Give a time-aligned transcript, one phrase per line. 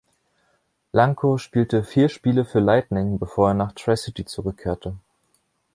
[0.93, 4.97] Langkow spielte vier Spiele für Lightning, bevor er nach Tri-City zurückkehrte.